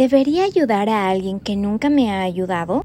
[0.00, 2.84] ¿Debería ayudar a alguien que nunca me ha ayudado?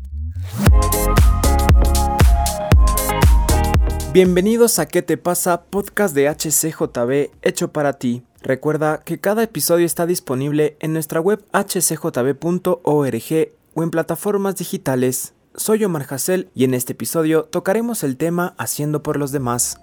[4.11, 5.61] Bienvenidos a ¿Qué te pasa?
[5.61, 8.23] Podcast de HCJB hecho para ti.
[8.41, 15.33] Recuerda que cada episodio está disponible en nuestra web hcjb.org o en plataformas digitales.
[15.55, 19.79] Soy Omar Hassel y en este episodio tocaremos el tema Haciendo por los demás.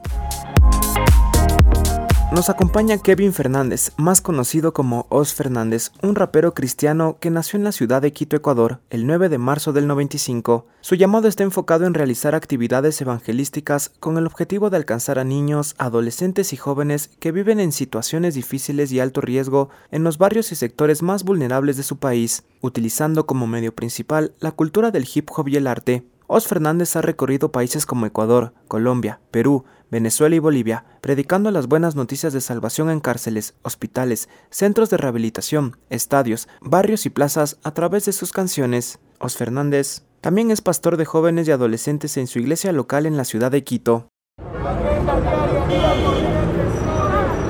[2.34, 7.64] Nos acompaña Kevin Fernández, más conocido como Os Fernández, un rapero cristiano que nació en
[7.64, 10.66] la ciudad de Quito, Ecuador, el 9 de marzo del 95.
[10.80, 15.74] Su llamado está enfocado en realizar actividades evangelísticas con el objetivo de alcanzar a niños,
[15.76, 20.54] adolescentes y jóvenes que viven en situaciones difíciles y alto riesgo en los barrios y
[20.54, 25.48] sectores más vulnerables de su país, utilizando como medio principal la cultura del hip hop
[25.48, 26.06] y el arte.
[26.28, 31.96] Os Fernández ha recorrido países como Ecuador, Colombia, Perú, Venezuela y Bolivia, predicando las buenas
[31.96, 38.06] noticias de salvación en cárceles, hospitales, centros de rehabilitación, estadios, barrios y plazas a través
[38.06, 39.01] de sus canciones.
[39.18, 43.26] Os Fernández también es pastor de jóvenes y adolescentes en su iglesia local en la
[43.26, 44.09] ciudad de Quito.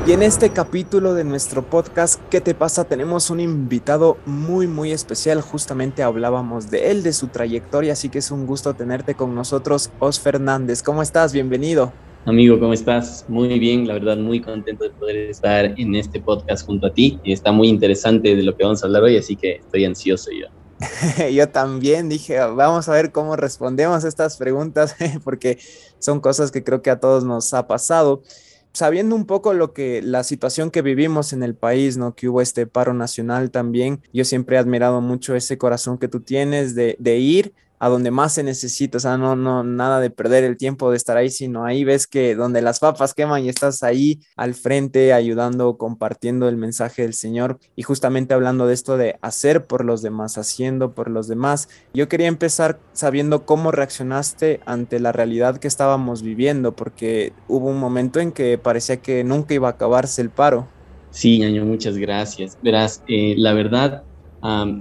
[0.05, 2.83] Y en este capítulo de nuestro podcast ¿Qué te pasa?
[2.83, 5.43] tenemos un invitado muy muy especial.
[5.43, 9.93] Justamente hablábamos de él, de su trayectoria, así que es un gusto tenerte con nosotros,
[10.01, 10.83] Os Fernández.
[10.83, 11.33] ¿Cómo estás?
[11.33, 11.93] Bienvenido.
[12.25, 13.25] Amigo, ¿cómo estás?
[13.27, 17.19] Muy bien, la verdad, muy contento de poder estar en este podcast junto a ti.
[17.25, 20.47] Está muy interesante de lo que vamos a hablar hoy, así que estoy ansioso yo.
[21.33, 25.59] yo también dije, vamos a ver cómo respondemos estas preguntas, porque
[25.99, 28.23] son cosas que creo que a todos nos ha pasado
[28.73, 32.15] sabiendo un poco lo que la situación que vivimos en el país, ¿no?
[32.15, 34.01] Que hubo este paro nacional también.
[34.13, 37.53] Yo siempre he admirado mucho ese corazón que tú tienes de ir
[37.83, 40.97] a donde más se necesita, o sea, no, no, nada de perder el tiempo de
[40.97, 45.13] estar ahí, sino ahí ves que donde las papas queman y estás ahí al frente
[45.13, 50.01] ayudando, compartiendo el mensaje del Señor y justamente hablando de esto de hacer por los
[50.01, 51.69] demás, haciendo por los demás.
[51.93, 57.81] Yo quería empezar sabiendo cómo reaccionaste ante la realidad que estábamos viviendo, porque hubo un
[57.81, 60.69] momento en que parecía que nunca iba a acabarse el paro.
[61.11, 62.57] Sí, ñaño, muchas gracias.
[62.63, 64.05] Verás, eh, la verdad,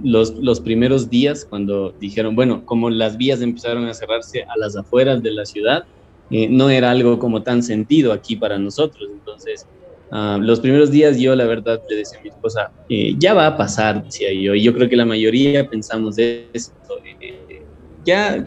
[0.02, 4.76] los, los primeros días cuando dijeron, bueno, como las vías empezaron a cerrarse a las
[4.76, 5.84] afueras de la ciudad,
[6.32, 9.08] eh, no era algo como tan sentido aquí para nosotros.
[9.12, 9.66] Entonces,
[10.10, 13.56] los primeros días yo la verdad le decía a mi esposa, eh, ya va a
[13.56, 16.72] pasar, decía yo, y yo creo que la mayoría pensamos de eso.
[17.20, 17.62] Eh,
[18.04, 18.44] ya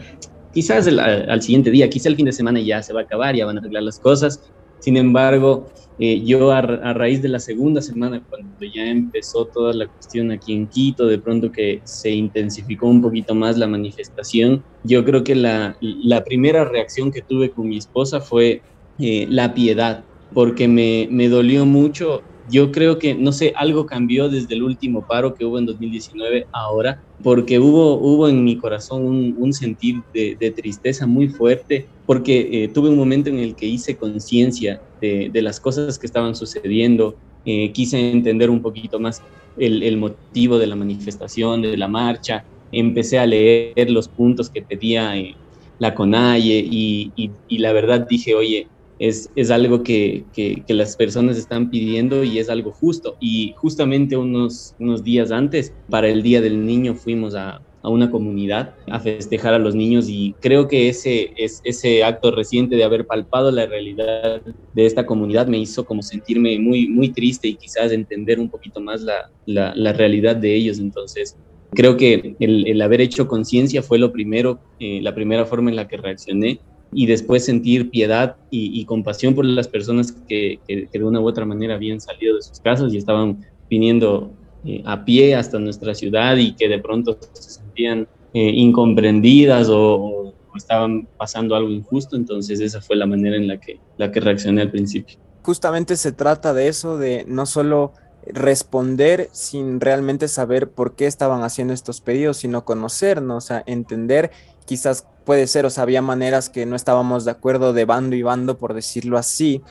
[0.52, 3.46] quizás al siguiente día, quizás el fin de semana ya se va a acabar, ya
[3.46, 4.42] van a arreglar las cosas.
[4.80, 5.68] Sin embargo,
[5.98, 10.52] eh, yo a, raíz de la segunda semana, cuando ya empezó toda la cuestión aquí
[10.52, 15.34] en Quito, de pronto que se intensificó un poquito más la manifestación, yo creo que
[15.34, 18.62] la, la primera reacción que tuve con mi esposa fue
[18.98, 24.28] eh, la piedad, porque me, me dolió mucho yo creo que, no sé, algo cambió
[24.28, 29.34] desde el último paro que hubo en 2019 ahora, porque hubo, hubo en mi corazón
[29.36, 33.96] un, sentir de, tristeza muy fuerte, porque eh, tuve un momento en el que hice
[33.96, 39.22] conciencia de, las cosas que estaban sucediendo, eh, quise entender un poquito más
[39.56, 45.16] el, motivo de la manifestación, de la marcha, empecé a leer los puntos que pedía
[45.16, 45.34] eh,
[45.78, 47.12] la CONAIE y,
[47.48, 48.66] y la verdad dije, oye,
[48.98, 53.16] es, es algo que, que, las personas están pidiendo y es algo justo.
[53.20, 58.10] Y justamente unos, unos días antes, para el Día del Niño, fuimos a, a una
[58.10, 62.82] comunidad a festejar a los niños y creo que ese, es, ese acto reciente de
[62.82, 64.42] haber palpado la realidad
[64.74, 68.80] de esta comunidad me hizo como sentirme muy, muy triste y quizás entender un poquito
[68.80, 70.80] más la, la, la realidad de ellos.
[70.80, 71.36] Entonces,
[71.70, 75.76] creo que el, el haber hecho conciencia fue lo primero, eh, la primera forma en
[75.76, 76.58] la que reaccioné
[76.92, 81.74] y después sentir piedad y, compasión por las personas que, de una u otra manera
[81.74, 84.30] habían salido de sus casas y estaban viniendo
[84.64, 90.32] eh, a pie hasta nuestra ciudad y que de pronto se sentían eh, incomprendidas o,
[90.56, 92.16] estaban pasando algo injusto.
[92.16, 95.18] Entonces esa fue la manera en la que, la que reaccioné al principio.
[95.42, 97.92] Justamente se trata de eso, de no solo
[98.26, 104.30] responder sin realmente saber por qué estaban haciendo estos pedidos, sino conocernos, o sea, entender
[104.66, 108.22] quizás puede ser, o sea, había maneras que no estábamos de acuerdo de bando y
[108.22, 109.62] bando, por decirlo así,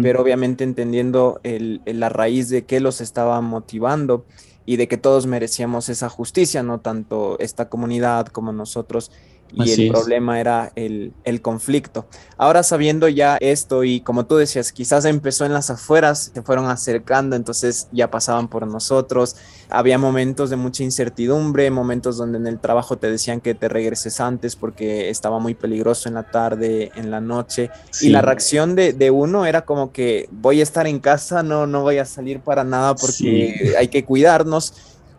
[0.00, 4.24] pero obviamente entendiendo la raíz de qué los estaba motivando
[4.64, 9.10] y de que todos merecíamos esa justicia, no tanto esta comunidad como nosotros
[9.52, 11.12] y el problema era el,
[11.42, 12.06] conflicto.
[12.36, 16.66] Ahora sabiendo ya esto y como tú decías, quizás empezó en las afueras, se fueron
[16.66, 19.36] acercando, entonces ya pasaban por nosotros,
[19.68, 24.20] había momentos de mucha incertidumbre, momentos donde en el trabajo te decían que te regreses
[24.20, 27.70] antes porque estaba muy peligroso en la tarde, en la noche,
[28.00, 31.66] y la reacción de, de, uno era como que voy a estar en casa, no,
[31.66, 34.74] no voy a salir para nada porque hay que cuidarnos,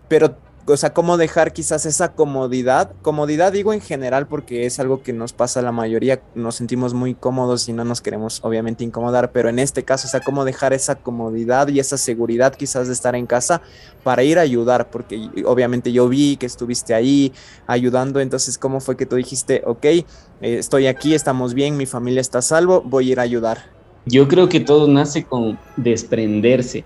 [0.07, 0.35] pero
[0.65, 5.11] o sea, cómo dejar quizás esa comodidad, comodidad digo en general porque es algo que
[5.11, 9.31] nos pasa a la mayoría, nos sentimos muy cómodos y no nos queremos obviamente incomodar,
[9.31, 12.93] pero en este caso, o sea, cómo dejar esa comodidad y esa seguridad quizás de
[12.93, 13.61] estar en casa
[14.03, 17.33] para ir a ayudar, porque obviamente yo vi que estuviste ahí
[17.67, 20.05] ayudando, entonces, ¿cómo fue que tú dijiste, ok, eh,
[20.41, 23.73] estoy aquí, estamos bien, mi familia está salvo, voy a ir a ayudar?
[24.05, 26.83] Yo creo que todo nace con desprenderse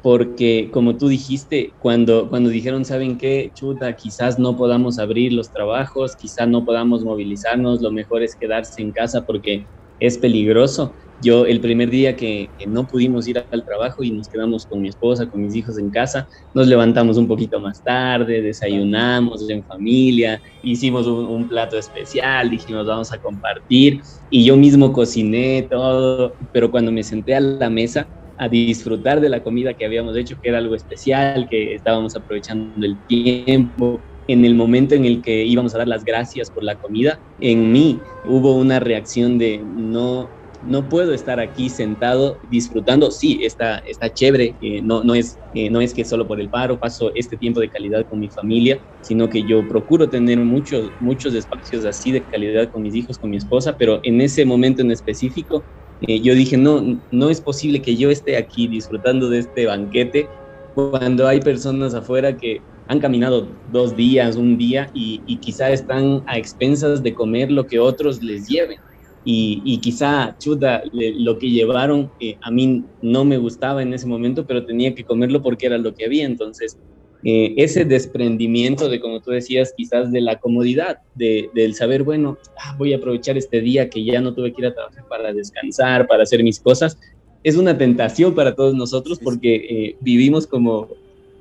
[0.00, 3.50] porque como tú dijiste, cuando, cuando dijeron, ¿saben qué?
[3.54, 8.82] Chuta, quizás no podamos abrir los trabajos, quizás no podamos movilizarnos, lo mejor es quedarse
[8.82, 9.66] en casa porque
[9.98, 10.94] es peligroso.
[11.20, 14.88] Yo el primer día que, no pudimos ir al trabajo y nos quedamos con mi
[14.88, 20.40] esposa, con mis hijos en casa, nos levantamos un poquito más tarde, desayunamos en familia,
[20.62, 24.00] hicimos un, un plato especial, dijimos vamos a compartir
[24.30, 29.28] y yo mismo cociné todo, pero cuando me senté a la mesa, a disfrutar de
[29.28, 34.04] la comida que habíamos hecho, que era algo especial, que estábamos aprovechando el tiempo.
[34.28, 37.72] En el momento en el que íbamos a dar las gracias por la comida, en
[37.72, 43.10] mí hubo una reacción de no, no puedo estar aquí sentado disfrutando.
[43.10, 46.50] Sí, está, está chévere, eh, no, no, es, eh, no es que solo por el
[46.50, 50.92] paro paso este tiempo de calidad con mi familia, sino que yo procuro tener muchos,
[50.98, 54.82] muchos espacios así de calidad con mis hijos, con mi esposa, pero en ese momento
[54.82, 55.66] en específico
[56.00, 60.28] eh, yo dije, no, no es posible que yo esté aquí disfrutando de este banquete
[60.74, 66.38] cuando hay personas afuera que han caminado dos días, un día y, quizá están a
[66.38, 68.78] expensas de comer lo que otros les lleven.
[69.24, 74.46] Y, quizá, chuta, lo que llevaron eh, a mí no me gustaba en ese momento,
[74.46, 76.24] pero tenía que comerlo porque era lo que había.
[76.24, 76.78] Entonces,
[77.24, 82.38] eh, ese desprendimiento de, como tú decías, quizás de la comodidad, de, del saber, bueno,
[82.58, 85.32] ah, voy a aprovechar este día que ya no tuve que ir a trabajar para
[85.32, 86.98] descansar, para hacer mis cosas,
[87.42, 90.88] es una tentación para todos nosotros porque eh, vivimos como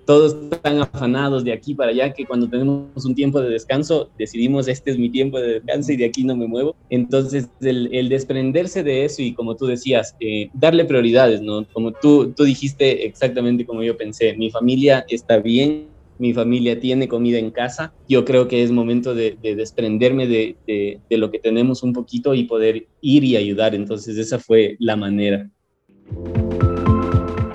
[0.08, 4.70] todos tan afanados de aquí para allá que cuando tenemos un tiempo de descanso decidimos
[4.70, 6.78] este es mi tiempo de descanso y de aquí no me muevo.
[6.90, 11.68] Entonces el, desprenderse de eso y como tú decías, eh, darle prioridades, ¿no?
[11.74, 15.88] Como tú, tú dijiste exactamente como yo pensé, mi familia está bien,
[16.20, 21.18] mi familia tiene comida en casa, yo creo que es momento de, desprenderme de, de
[21.18, 23.76] lo que tenemos un poquito y poder ir y ayudar.
[23.76, 25.52] Entonces esa fue la manera.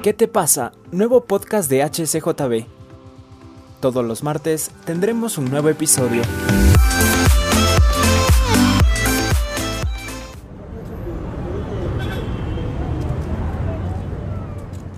[0.02, 0.72] ¿Qué te pasa?
[0.90, 2.66] Nuevo podcast de HCJB.
[3.78, 6.22] Todos los martes tendremos un nuevo episodio.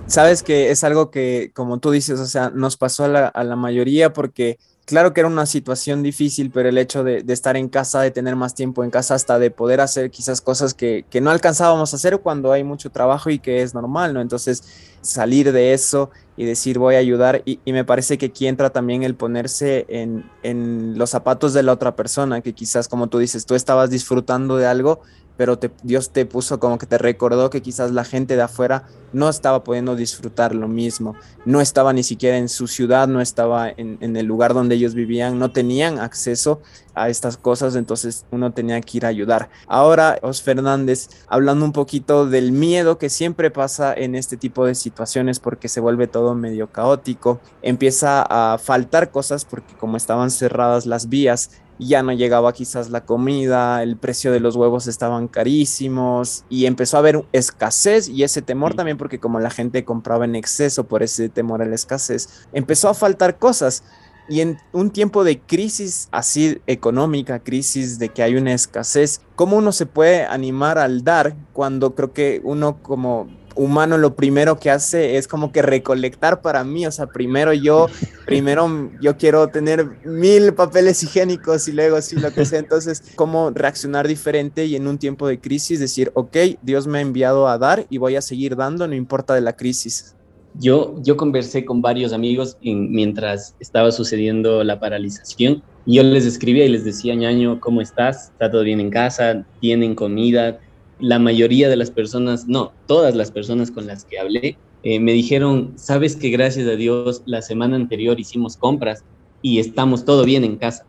[0.07, 3.43] Sabes que es algo que, como tú dices, o sea, nos pasó a la, a
[3.43, 7.67] la mayoría porque claro que era una situación difícil, pero el hecho de, estar en
[7.67, 11.31] casa, de tener más tiempo en casa, hasta de poder hacer quizás cosas que, no
[11.31, 14.21] alcanzábamos a hacer cuando hay mucho trabajo y que es normal, ¿no?
[14.21, 14.63] Entonces,
[15.01, 19.03] salir de eso y decir voy a ayudar, y, me parece que aquí entra también
[19.03, 23.45] el ponerse en, en los zapatos de la otra persona, que quizás, como tú dices,
[23.45, 25.01] tú estabas disfrutando de algo,
[25.37, 29.29] pero Dios te puso como que te recordó que quizás la gente de afuera no
[29.29, 31.15] estaba pudiendo disfrutar lo mismo,
[31.45, 35.39] no estaba ni siquiera en su ciudad, no estaba en, el lugar donde ellos vivían,
[35.39, 36.61] no tenían acceso
[36.93, 39.49] a estas cosas, entonces uno tenía que ir a ayudar.
[39.67, 44.75] Ahora, Os Fernández, hablando un poquito del miedo que siempre pasa en este tipo de
[44.75, 50.85] situaciones porque se vuelve todo medio caótico, empieza a faltar cosas porque como estaban cerradas
[50.85, 56.45] las vías, ya no llegaba quizás la comida, el precio de los huevos estaban carísimos
[56.49, 60.35] y empezó a haber escasez y ese temor también porque como la gente compraba en
[60.35, 63.83] exceso por ese temor a la escasez, empezó a faltar cosas.
[64.27, 69.57] Y en un tiempo de crisis así económica, crisis de que hay una escasez, ¿cómo
[69.57, 74.69] uno se puede animar al dar cuando creo que uno como humano lo primero que
[74.69, 77.87] hace es como que recolectar para mí, o sea, primero yo,
[78.25, 83.51] primero yo quiero tener mil papeles higiénicos y luego sí lo que sea, entonces, cómo
[83.51, 87.57] reaccionar diferente y en un tiempo de crisis decir, ok, Dios me ha enviado a
[87.57, 90.15] dar y voy a seguir dando, no importa de la crisis.
[90.57, 96.69] Yo, yo conversé con varios amigos mientras estaba sucediendo la paralización yo les escribía y
[96.69, 98.29] les decía, ñaño, ¿cómo estás?
[98.29, 99.45] ¿Está todo bien en casa?
[99.59, 100.59] ¿Tienen comida?
[100.99, 105.13] La mayoría de las personas, no, todas las personas con las que hablé, eh, me
[105.13, 109.03] dijeron, sabes que gracias a Dios la semana anterior hicimos compras
[109.41, 110.85] y estamos todo bien en casa.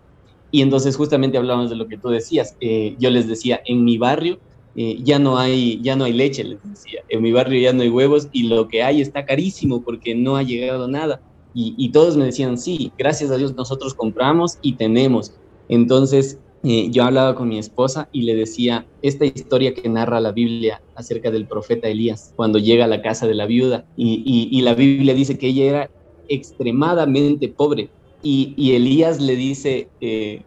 [0.51, 2.57] Y entonces justamente hablamos de lo que tú decías.
[2.61, 4.39] Eh, yo les decía, en mi barrio
[4.77, 7.01] eh, ya, no hay, ya no hay leche, les decía.
[7.09, 10.37] En mi barrio ya no hay huevos y lo que hay está carísimo porque no
[10.37, 11.21] ha llegado nada.
[11.55, 15.33] Y, y todos me decían, sí, gracias a Dios nosotros compramos y tenemos.
[15.69, 20.33] Entonces, eh, yo hablaba con mi esposa y le decía esta historia que narra la
[20.33, 24.75] Biblia acerca del profeta Elías, cuando llega a la casa de la viuda y, la
[24.75, 25.91] Biblia dice que ella era
[26.29, 27.89] extremadamente pobre
[28.23, 30.43] y, Elías le dice, eh,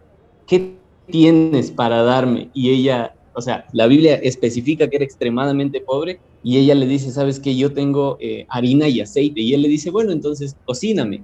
[0.46, 0.74] ¿qué
[1.10, 2.50] tienes para darme?
[2.52, 7.10] Y ella, o sea, la Biblia especifica que era extremadamente pobre y ella le dice,
[7.10, 9.40] sabes que yo tengo eh, harina y aceite.
[9.40, 11.22] Y él le dice, bueno, entonces cocíname.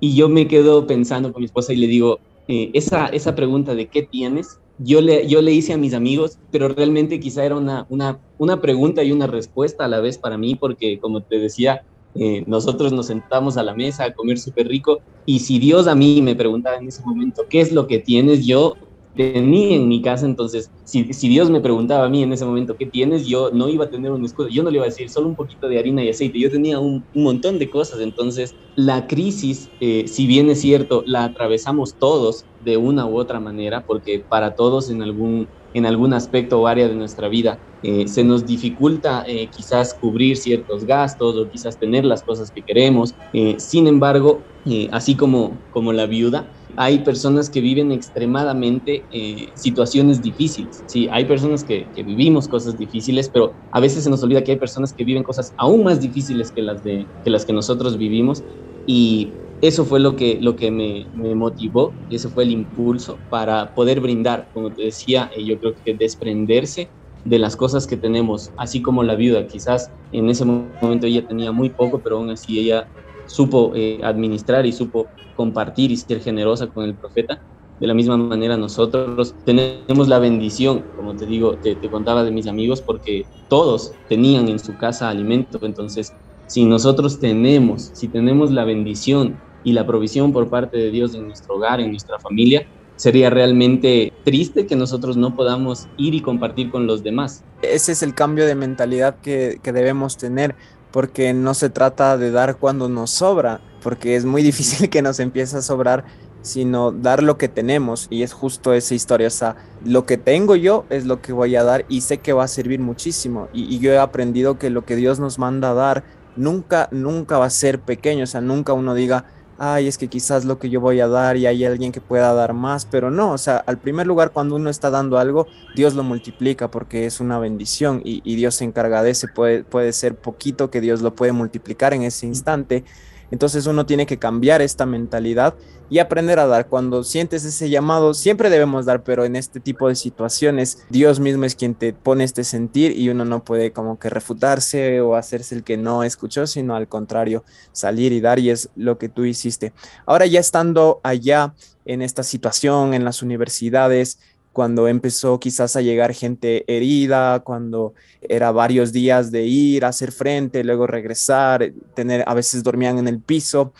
[0.00, 2.20] Y yo me quedo pensando con mi esposa y le digo,
[2.50, 6.40] eh, esa, esa pregunta de qué tienes, yo le, yo le hice a mis amigos,
[6.50, 10.36] pero realmente quizá era una, una, una pregunta y una respuesta a la vez para
[10.36, 11.82] mí, porque como te decía,
[12.16, 15.94] eh, nosotros nos sentamos a la mesa a comer súper rico y si Dios a
[15.94, 18.44] mí me preguntaba en ese momento, ¿qué es lo que tienes?
[18.44, 18.74] Yo
[19.14, 22.76] tenía en mi casa, entonces si, si, Dios me preguntaba a mí en ese momento
[22.78, 25.10] qué tienes, yo no iba a tener un escudo, yo no le iba a decir
[25.10, 28.56] solo un poquito de harina y aceite, yo tenía un, un montón de cosas, entonces
[28.74, 33.84] la crisis, eh, si bien es cierto, la atravesamos todos de una u otra manera,
[33.86, 38.24] porque para todos en algún, en algún aspecto o área de nuestra vida eh, se
[38.24, 43.14] nos dificulta eh, quizás cubrir ciertos gastos o quizás tener las cosas que queremos,
[43.58, 44.44] sin embargo,
[44.90, 50.82] así como, como la viuda, hay personas que viven extremadamente eh, situaciones difíciles.
[50.86, 54.58] Sí, hay personas que, vivimos cosas difíciles, pero a veces se nos olvida que hay
[54.58, 58.44] personas que viven cosas aún más difíciles que las, de, que, las que nosotros vivimos.
[58.86, 63.74] Y eso fue lo que, lo que me, me motivó, ese fue el impulso para
[63.74, 66.94] poder brindar, como te decía, eh, yo creo que desprenderse
[67.24, 71.52] de las cosas que tenemos, así como la viuda, quizás en ese momento ella tenía
[71.52, 72.88] muy poco, pero aún así ella
[73.30, 75.06] supo eh, administrar y supo
[75.36, 77.40] compartir y ser generosa con el profeta.
[77.78, 82.30] De la misma manera nosotros tenemos la bendición, como te digo, te, te contaba de
[82.30, 85.58] mis amigos, porque todos tenían en su casa alimento.
[85.62, 86.12] Entonces,
[86.46, 91.28] si nosotros tenemos, si tenemos la bendición y la provisión por parte de Dios en
[91.28, 96.70] nuestro hogar, en nuestra familia, sería realmente triste que nosotros no podamos ir y compartir
[96.70, 97.44] con los demás.
[97.62, 100.54] Ese es el cambio de mentalidad que, que debemos tener
[100.92, 105.20] porque no se trata de dar cuando nos sobra, porque es muy difícil que nos
[105.20, 106.04] empiece a sobrar,
[106.42, 110.56] sino dar lo que tenemos y es justo esa historia, o sea, lo que tengo
[110.56, 113.78] yo es lo que voy a dar y sé que va a servir muchísimo y,
[113.78, 116.04] yo he aprendido que lo que Dios nos manda a dar
[116.36, 119.26] nunca, nunca va a ser pequeño, o sea, nunca uno diga,
[119.62, 122.32] ay, es que quizás lo que yo voy a dar y hay alguien que pueda
[122.32, 125.94] dar más, pero no, o sea, al primer lugar cuando uno está dando algo, Dios
[125.94, 130.14] lo multiplica porque es una bendición y, Dios se encarga de ese, puede, puede ser
[130.14, 132.84] poquito que Dios lo puede multiplicar en ese instante.
[133.30, 135.54] Entonces uno tiene que cambiar esta mentalidad
[135.88, 136.68] y aprender a dar.
[136.68, 141.44] Cuando sientes ese llamado, siempre debemos dar, pero en este tipo de situaciones, Dios mismo
[141.44, 145.54] es quien te pone este sentir y uno no puede como que refutarse o hacerse
[145.54, 149.24] el que no escuchó, sino al contrario, salir y dar y es lo que tú
[149.24, 149.72] hiciste.
[150.06, 154.18] Ahora ya estando allá en esta situación, en las universidades,
[154.52, 160.64] cuando empezó quizás a llegar gente herida, cuando era varios días de ir, hacer frente,
[160.64, 163.72] luego regresar, tener, a veces dormían en el piso.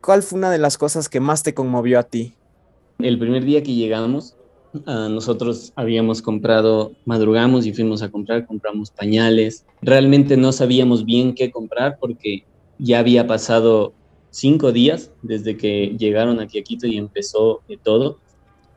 [0.00, 2.34] ¿Cuál fue una de las cosas que más te conmovió a ti?
[2.98, 4.36] El primer día que llegamos,
[4.74, 9.64] uh, nosotros habíamos comprado, madrugamos y fuimos a comprar, compramos pañales.
[9.80, 12.44] Realmente no sabíamos bien qué comprar porque
[12.78, 13.92] ya había pasado
[14.30, 18.18] cinco días desde que llegaron aquí a Quito y empezó todo.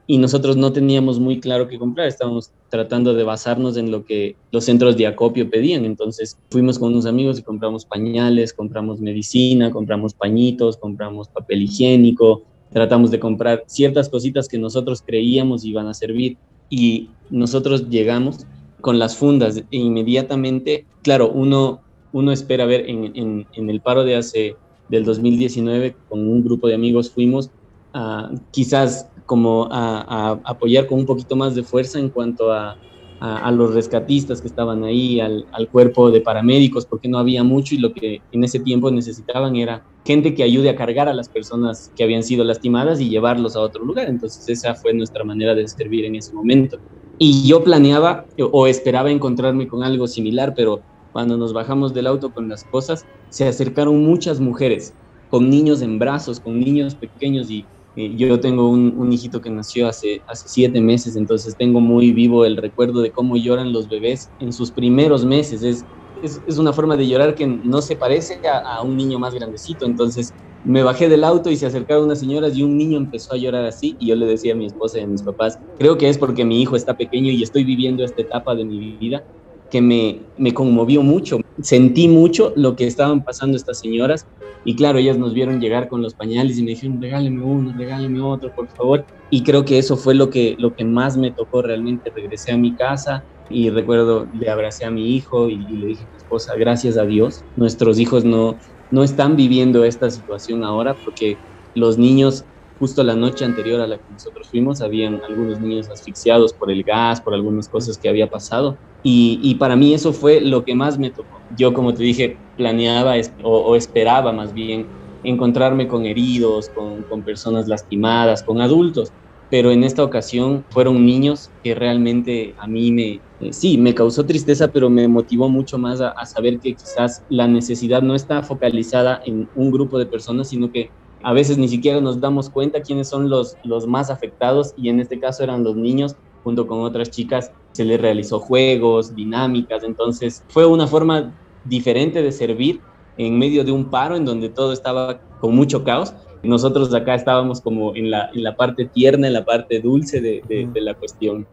[0.07, 4.35] Y nosotros no teníamos muy claro qué comprar, estábamos tratando de basarnos en lo que
[4.51, 5.83] los centros de acopio pedían.
[5.83, 12.43] Entonces fuimos con unos amigos y compramos pañales, compramos medicina, compramos pañitos, compramos papel higiénico,
[12.71, 16.38] tratamos de comprar ciertas cositas que nosotros creíamos iban a servir.
[16.69, 18.45] Y nosotros llegamos
[18.81, 21.81] con las fundas e inmediatamente, claro, uno,
[22.13, 24.55] uno espera ver en, en, el paro de hace
[24.89, 27.50] del 2019 con un grupo de amigos fuimos
[27.93, 32.77] a quizás como a, apoyar con un poquito más de fuerza en cuanto a,
[33.20, 37.74] a los rescatistas que estaban ahí, al, al, cuerpo de paramédicos, porque no había mucho
[37.74, 41.29] y lo que en ese tiempo necesitaban era gente que ayude a cargar a las
[41.29, 44.10] personas que habían sido lastimadas y llevarlos a otro lugar.
[44.10, 46.77] Entonces esa fue nuestra manera de servir en ese momento.
[47.17, 50.82] Y yo planeaba o esperaba encontrarme con algo similar, pero
[51.13, 54.94] cuando nos bajamos del auto con las cosas, se acercaron muchas mujeres
[55.29, 59.87] con niños en brazos, con niños pequeños y eh, yo tengo un, hijito que nació
[59.87, 64.29] hace, hace siete meses, entonces tengo muy vivo el recuerdo de cómo lloran los bebés
[64.39, 65.63] en sus primeros meses.
[65.63, 65.85] Es,
[66.21, 69.85] es, una forma de llorar que no se parece a, un niño más grandecito.
[69.85, 70.33] Entonces
[70.63, 73.65] me bajé del auto y se acercaron unas señoras y un niño empezó a llorar
[73.65, 76.17] así y yo le decía a mi esposa y a mis papás, creo que es
[76.17, 79.23] porque mi hijo está pequeño y estoy viviendo esta etapa de mi vida
[79.69, 81.39] que me, me conmovió mucho.
[81.62, 84.25] Sentí mucho lo que estaban pasando estas señoras
[84.67, 88.19] y claro, ellas nos vieron llegar con los pañales y me dijeron, regáleme uno, regáleme
[88.19, 89.05] otro, por favor.
[89.29, 92.12] Y creo que eso fue lo que, lo que más me tocó realmente.
[92.13, 96.10] Regresé a mi casa y recuerdo, le abracé a mi hijo y, le dije a
[96.10, 98.57] mi esposa, gracias a Dios, nuestros hijos no,
[98.89, 101.38] no están viviendo esta situación ahora porque
[101.75, 102.45] los niños
[102.79, 106.84] justo la noche anterior a la que nosotros fuimos, habían algunos niños asfixiados por el
[106.84, 108.77] gas, por algunas cosas que había pasado.
[109.08, 111.39] Y, para mí eso fue lo que más me tocó.
[111.55, 113.13] Yo, como te dije, planeaba
[113.44, 114.88] o, esperaba más bien
[115.24, 119.12] encontrarme con heridos, con, con personas lastimadas, con adultos
[119.50, 124.25] pero en esta ocasión fueron niños que realmente a mí me, eh, sí, me causó
[124.25, 129.22] tristeza, pero me motivó mucho más a, saber que quizás la necesidad no está focalizada
[129.25, 130.89] en un grupo de personas, sino que
[131.25, 135.00] a veces ni siquiera nos damos cuenta quiénes son los, los más afectados y en
[135.00, 140.44] este caso eran los niños junto con otras chicas se les realizó juegos, dinámicas, entonces
[140.50, 142.79] fue una forma diferente de servir
[143.17, 146.13] en medio de un paro en donde todo estaba con mucho caos,
[146.44, 150.44] nosotros acá estábamos como en la, en la parte tierna, en la parte dulce de,
[150.48, 151.48] de, la cuestión.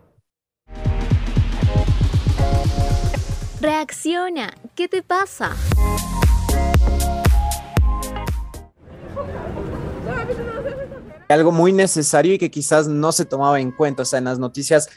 [3.59, 5.57] Reacciona, ¿qué te pasa?
[11.29, 14.03] Algo muy necesario y que quizás no se tomaba en cuenta.
[14.03, 14.89] O sea, en las noticias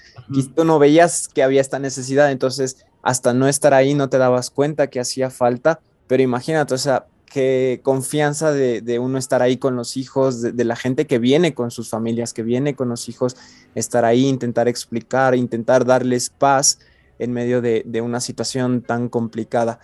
[0.55, 4.49] tú no veías que había esta necesidad, entonces hasta no estar ahí no te dabas
[4.49, 5.79] cuenta que hacía falta.
[6.07, 7.05] Pero imagínate, o sea,
[7.35, 11.69] qué confianza de, uno estar ahí con los hijos, de, la gente que viene con
[11.69, 13.35] sus familias, que viene con los hijos,
[13.75, 16.79] estar ahí, intentar explicar, intentar darles paz
[17.19, 19.79] en medio de, una situación tan complicada.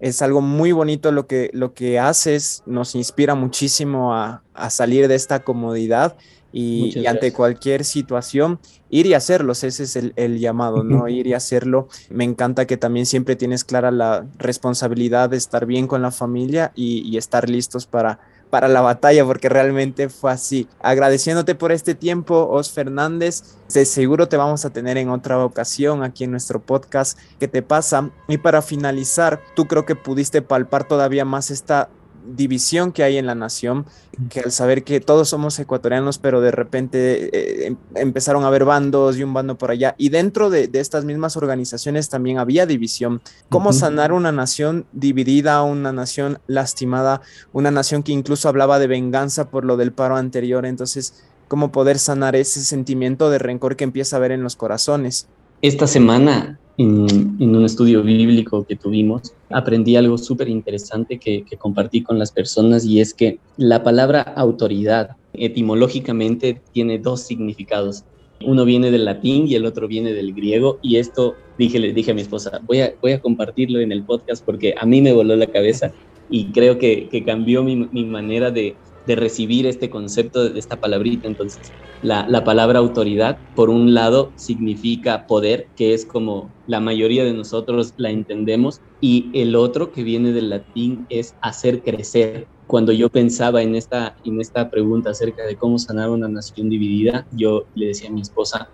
[0.00, 5.08] Es algo muy bonito lo que, lo que haces, nos inspira muchísimo a, a salir
[5.08, 6.16] de esta comodidad
[6.58, 11.06] y, ante cualquier situación, ir y hacerlos, ese es el, llamado, ¿no?
[11.06, 11.88] ir y hacerlo.
[12.08, 16.72] Me encanta que también siempre tienes clara la responsabilidad de estar bien con la familia
[16.74, 20.68] y, estar listos para, para la batalla, porque realmente fue así.
[20.80, 26.02] Agradeciéndote por este tiempo, Os Fernández, de seguro te vamos a tener en otra ocasión
[26.02, 27.18] aquí en nuestro podcast.
[27.38, 28.10] ¿Qué te pasa?
[28.28, 31.88] Y para finalizar, tú creo que pudiste palpar todavía más esta
[32.34, 33.86] división que hay en la nación,
[34.30, 38.64] que al saber que todos somos ecuatorianos, pero de repente eh, em, empezaron a haber
[38.64, 43.20] bandos y un bando por allá, y dentro de, estas mismas organizaciones también había división.
[43.48, 47.20] ¿Cómo sanar una nación dividida, una nación lastimada,
[47.52, 50.66] una nación que incluso hablaba de venganza por lo del paro anterior?
[50.66, 55.28] Entonces, ¿cómo poder sanar ese sentimiento de rencor que empieza a haber en los corazones?
[55.62, 62.02] Esta semana en, un estudio bíblico que tuvimos, aprendí algo súper interesante que, que, compartí
[62.02, 68.04] con las personas y es que la palabra autoridad etimológicamente tiene dos significados.
[68.44, 72.10] Uno viene del latín y el otro viene del griego y esto dije, le dije
[72.10, 75.14] a mi esposa, voy a, voy a compartirlo en el podcast porque a mí me
[75.14, 75.92] voló la cabeza
[76.28, 78.74] y creo que, que cambió mi, mi manera de,
[79.06, 81.26] de recibir este concepto de esta palabrita.
[81.26, 87.24] Entonces, la, la, palabra autoridad, por un lado, significa poder, que es como la mayoría
[87.24, 92.46] de nosotros la entendemos, y el otro, que viene del latín, es hacer crecer.
[92.66, 97.26] Cuando yo pensaba en esta, en esta pregunta acerca de cómo sanar una nación dividida,
[97.32, 98.68] yo le decía a mi esposa,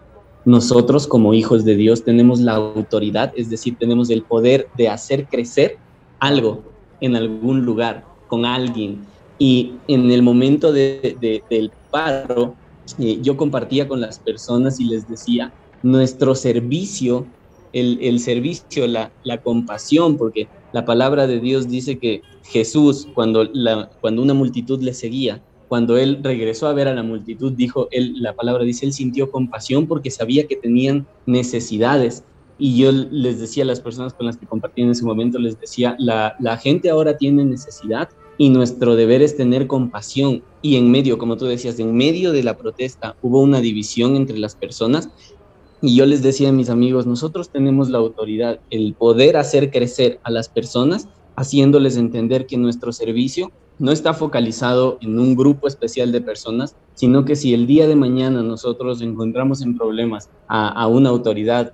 [0.44, 5.26] nosotros como hijos de Dios tenemos la autoridad, es decir, tenemos el poder de hacer
[5.26, 5.76] crecer
[6.18, 6.62] algo
[7.00, 9.04] en algún lugar, con alguien,
[9.38, 11.16] y en el momento de,
[11.50, 12.54] del paro,
[12.98, 17.26] eh, yo compartía con las personas y les decía, nuestro servicio,
[17.72, 23.44] el, el servicio, la, la, compasión, porque la palabra de Dios dice que Jesús, cuando,
[23.44, 27.88] la, cuando una multitud le seguía, cuando él regresó a ver a la multitud, dijo,
[27.92, 32.24] él, la palabra dice, él sintió compasión porque sabía que tenían necesidades.
[32.58, 35.58] Y yo les decía a las personas con las que compartí en ese momento, les
[35.58, 40.42] decía, la, la gente ahora tiene necesidad y nuestro deber es tener compasión.
[40.62, 44.38] Y en medio, como tú decías, en medio de la protesta hubo una división entre
[44.38, 45.08] las personas.
[45.80, 50.20] Y yo les decía a mis amigos, nosotros tenemos la autoridad, el poder hacer crecer
[50.22, 56.12] a las personas, haciéndoles entender que nuestro servicio no está focalizado en un grupo especial
[56.12, 61.08] de personas, sino que si el día de mañana nosotros encontramos en problemas a, una
[61.08, 61.72] autoridad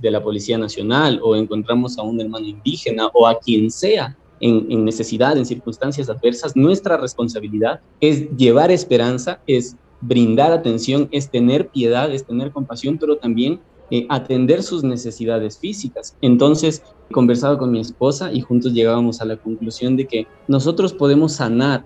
[0.00, 4.84] de la Policía Nacional o encontramos a un hermano indígena o a quien sea en,
[4.84, 12.12] necesidad, en circunstancias adversas, nuestra responsabilidad es llevar esperanza, es brindar atención, es tener piedad,
[12.12, 16.16] es tener compasión, pero también eh, atender sus necesidades físicas.
[16.22, 20.92] Entonces, he conversado con mi esposa y juntos llegábamos a la conclusión de que nosotros
[20.92, 21.84] podemos sanar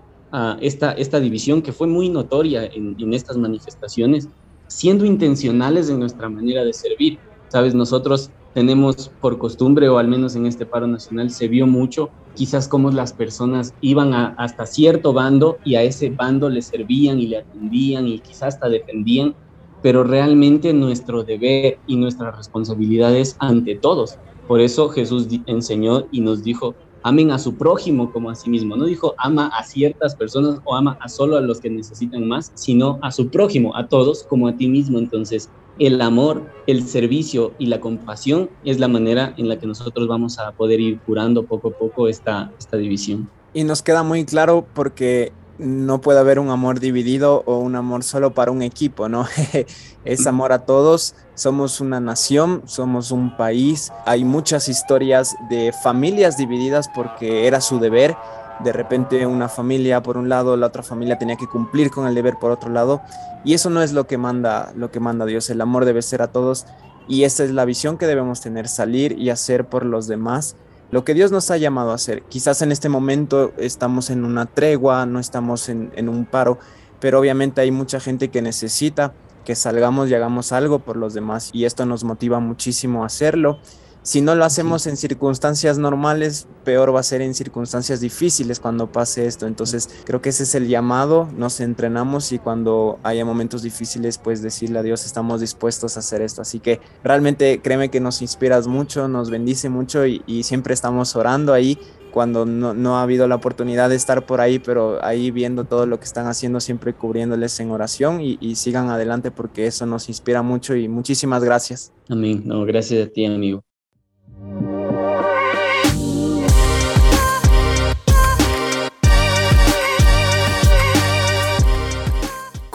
[0.59, 4.27] esta, esta división que fue muy notoria en, en estas manifestaciones,
[4.67, 7.19] siendo intencionales en nuestra manera de servir.
[7.47, 12.09] Sabes, nosotros tenemos por costumbre, o al menos en este paro nacional, se vio mucho
[12.35, 17.27] quizás como las personas iban hasta cierto bando y a ese bando le servían y
[17.27, 19.35] le atendían y quizás hasta defendían,
[19.83, 24.15] pero realmente nuestro deber y nuestra responsabilidad es ante todos.
[24.47, 28.77] Por eso Jesús enseñó y nos dijo, amen a su prójimo como a sí mismo.
[28.77, 32.53] No dijo ama a ciertas personas o ama a solo a los que necesitan más,
[32.55, 34.97] sino a su prójimo, a todos como a ti mismo.
[34.97, 40.07] Entonces, el amor, el servicio y la compasión es la manera en la que nosotros
[40.07, 43.29] vamos a poder ir curando poco a poco esta, esta división.
[43.53, 48.03] Y nos queda muy claro porque no puede haber un amor dividido o un amor
[48.03, 49.25] solo para un equipo, ¿no?
[50.05, 56.37] es amor a todos, somos una nación, somos un país, hay muchas historias de familias
[56.37, 58.15] divididas porque era su deber,
[58.63, 62.15] de repente una familia por un lado, la otra familia tenía que cumplir con el
[62.15, 63.01] deber por otro lado,
[63.43, 66.21] y eso no es lo que manda, lo que manda Dios, el amor debe ser
[66.21, 66.65] a todos,
[67.07, 70.55] y esa es la visión que debemos tener, salir y hacer por los demás
[70.91, 72.23] lo que Dios nos ha llamado a hacer.
[72.23, 76.57] Quizás en este momento estamos en una tregua, no estamos en, un paro,
[76.99, 79.13] pero obviamente hay mucha gente que necesita
[79.43, 83.59] que salgamos y hagamos algo por los demás y esto nos motiva muchísimo a hacerlo.
[84.05, 88.91] Si no lo hacemos en circunstancias normales, peor va a ser en circunstancias difíciles cuando
[88.91, 89.47] pase esto.
[89.47, 94.43] Entonces creo que ese es el llamado, nos entrenamos y cuando haya momentos difíciles, pues
[94.43, 96.43] decirle a Dios, estamos dispuestos a hacer esto.
[96.43, 101.51] Así que realmente créeme que nos inspiras mucho, nos bendice mucho y, siempre estamos orando
[101.51, 101.79] ahí
[102.11, 105.97] cuando no, ha habido la oportunidad de estar por ahí, pero ahí viendo todo lo
[105.97, 110.43] que están haciendo, siempre cubriéndoles en oración y, y sigan adelante porque eso nos inspira
[110.43, 111.91] mucho y muchísimas gracias.
[112.07, 112.43] Amén.
[112.45, 113.63] No, gracias a ti, amigo.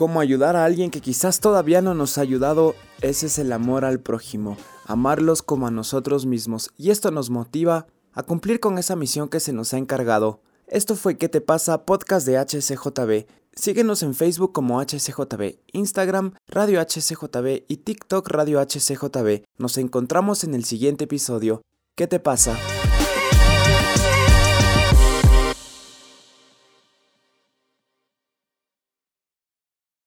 [0.00, 3.84] Cómo ayudar a alguien que quizás todavía no nos ha ayudado, ese es el amor
[3.84, 8.96] al prójimo, amarlos como a nosotros mismos, y esto nos motiva a cumplir con esa
[8.96, 10.40] misión que se nos ha encargado.
[10.68, 11.84] Esto fue ¿Qué te pasa?
[11.84, 13.26] Podcast de HCJB.
[13.52, 19.44] Síguenos en Facebook como HCJB, Instagram Radio HCJB y TikTok Radio HCJB.
[19.58, 21.60] Nos encontramos en el siguiente episodio.
[21.94, 22.56] ¿Qué te pasa?